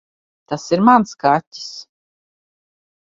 Tas 0.53 0.63
ir 0.77 0.81
mans 0.87 1.13
kaķis. 1.25 1.69